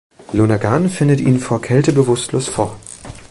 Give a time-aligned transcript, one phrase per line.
[0.33, 2.79] Lonergan findet ihn vor Kälte bewusstlos vor.